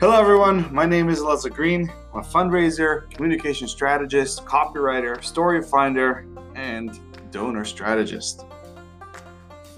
[0.00, 0.74] Hello, everyone.
[0.74, 1.92] My name is Leslie Green.
[2.14, 6.98] I'm a fundraiser, communication strategist, copywriter, story finder, and
[7.30, 8.46] donor strategist.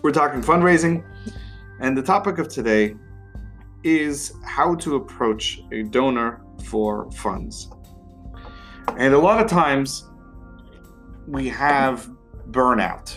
[0.01, 1.03] We're talking fundraising,
[1.81, 2.95] and the topic of today
[3.83, 7.73] is how to approach a donor for funds.
[8.97, 10.09] And a lot of times
[11.27, 12.09] we have
[12.53, 13.13] burnout.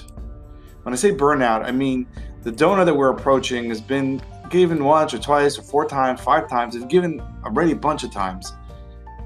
[0.82, 2.07] When I say burnout, I mean
[2.42, 6.49] the donor that we're approaching has been given once or twice or four times, five
[6.49, 8.54] times, and given already a bunch of times.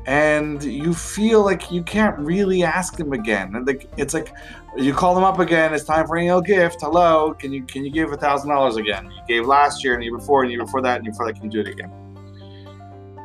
[0.05, 3.55] And you feel like you can't really ask them again.
[3.55, 4.33] And like it's like
[4.75, 6.81] you call them up again, it's time for annual gift.
[6.81, 9.05] Hello, can you can you give a thousand dollars again?
[9.05, 11.35] You gave last year and year before and year before that and you feel like
[11.35, 11.91] can you do it again.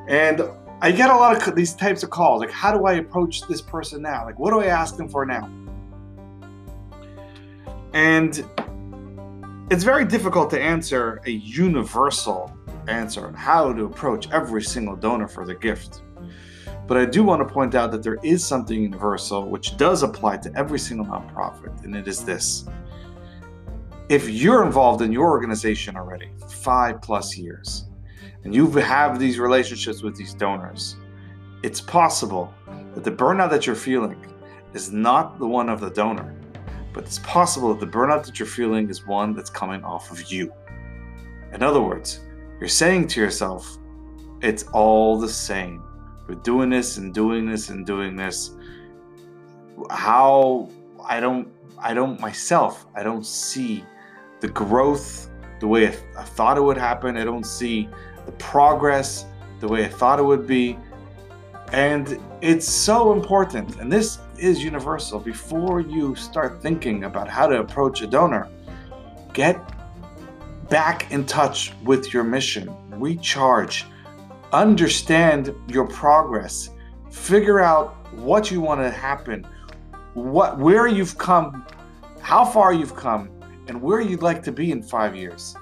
[0.08, 0.42] And
[0.80, 2.40] I get a lot of these types of calls.
[2.40, 4.26] Like, how do I approach this person now?
[4.26, 5.50] Like, what do I ask them for now?
[7.95, 8.45] And
[9.70, 12.54] it's very difficult to answer a universal
[12.87, 16.02] answer on how to approach every single donor for the gift.
[16.87, 20.37] But I do want to point out that there is something universal which does apply
[20.38, 22.66] to every single nonprofit, and it is this.
[24.10, 27.87] If you're involved in your organization already five plus years,
[28.45, 30.96] and you have these relationships with these donors,
[31.62, 32.52] it's possible
[32.95, 34.30] that the burnout that you're feeling
[34.74, 36.35] is not the one of the donor,
[36.95, 40.32] but it's possible that the burnout that you're feeling is one that's coming off of
[40.32, 40.50] you.
[41.52, 42.20] In other words,
[42.60, 43.78] you're saying to yourself,
[44.40, 45.82] it's all the same.
[46.28, 48.52] We're doing this and doing this and doing this.
[49.90, 50.70] How
[51.04, 53.84] I don't, I don't myself, I don't see
[54.40, 55.29] the growth
[55.60, 57.16] the way I, th- I thought it would happen.
[57.16, 57.88] I don't see
[58.24, 59.26] the progress
[59.60, 60.79] the way I thought it would be.
[61.74, 63.80] And it's so important.
[63.80, 65.19] And this is universal.
[65.19, 68.48] Before you start thinking about how to approach a donor,
[69.32, 69.58] get
[70.69, 73.86] back in touch with your mission, recharge,
[74.52, 76.70] understand your progress,
[77.10, 79.44] figure out what you want to happen,
[80.12, 81.66] what where you've come,
[82.20, 83.28] how far you've come,
[83.66, 85.56] and where you'd like to be in 5 years.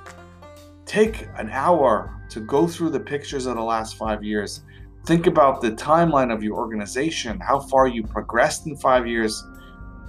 [0.85, 4.61] Take an hour to go through the pictures of the last 5 years
[5.05, 9.45] Think about the timeline of your organization, how far you progressed in five years.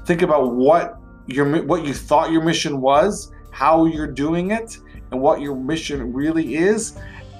[0.05, 4.77] Think about what your what you thought your mission was, how you're doing it,
[5.11, 6.97] and what your mission really is,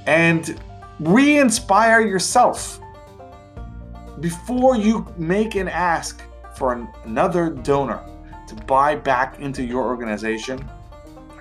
[0.08, 0.60] and
[1.00, 2.80] re-inspire yourself
[4.20, 6.24] before you make an ask
[6.56, 8.02] for an, another donor
[8.48, 10.64] to buy back into your organization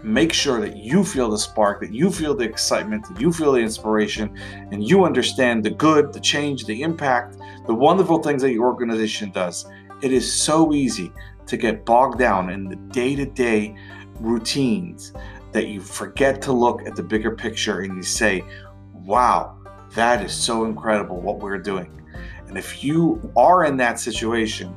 [0.02, 3.52] make sure that you feel the spark, that you feel the excitement, that you feel
[3.52, 4.36] the inspiration,
[4.70, 7.36] and you understand the good, the change, the impact,
[7.66, 9.66] the wonderful things that your organization does.
[10.00, 11.12] It is so easy
[11.46, 13.76] to get bogged down in the day to day
[14.18, 15.12] routines
[15.52, 18.44] that you forget to look at the bigger picture and you say,
[18.92, 19.58] wow,
[19.94, 22.02] that is so incredible what we're doing.
[22.48, 24.74] And if you are in that situation,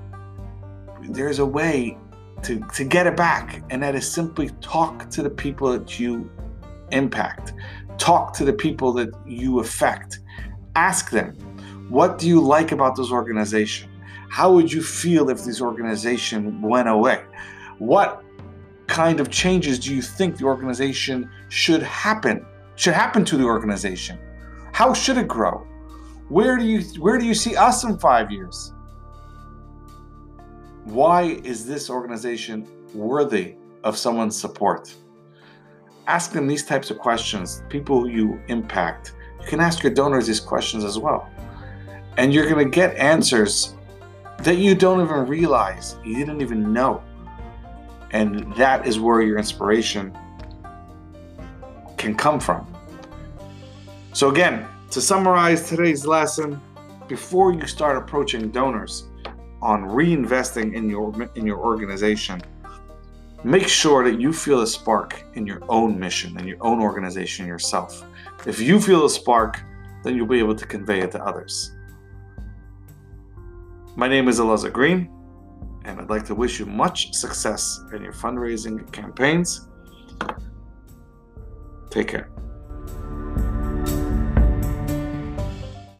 [1.09, 1.97] there's a way
[2.45, 3.63] to, to get it back.
[3.69, 6.29] And that is simply talk to the people that you
[6.91, 7.53] impact,
[7.97, 10.19] talk to the people that you affect.
[10.75, 11.34] Ask them,
[11.89, 13.89] what do you like about this organization?
[14.29, 17.23] How would you feel if this organization went away?
[17.78, 18.23] What
[18.88, 22.45] kind of changes do you think the organization should happen?
[22.75, 24.19] Should happen to the organization?
[24.73, 25.66] How should it grow?
[26.28, 28.73] Where do you where do you see us in 5 years?
[30.85, 34.94] Why is this organization worthy of someone's support?
[36.06, 39.13] Ask them these types of questions, people you impact.
[39.41, 41.28] You can ask your donors these questions as well.
[42.18, 43.73] And you're going to get answers
[44.44, 47.02] that you don't even realize, you didn't even know.
[48.12, 50.16] And that is where your inspiration
[51.97, 52.72] can come from.
[54.13, 56.62] So, again, to summarize today's lesson,
[57.07, 59.06] before you start approaching donors,
[59.66, 62.40] on reinvesting in your in your organization
[63.44, 67.47] make sure that you feel a spark in your own mission in your own organization
[67.47, 68.06] yourself.
[68.46, 69.64] If you feel a spark
[70.03, 71.72] then you'll be able to convey it to others.
[73.96, 75.09] My name is Elazar Green
[75.85, 79.68] and I'd like to wish you much success in your fundraising campaigns.
[81.90, 82.29] Take care